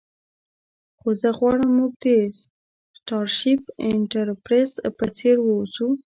[0.99, 2.05] خو زه غواړم موږ د
[2.97, 5.87] سټارشیپ انټرپریز په څیر اوسو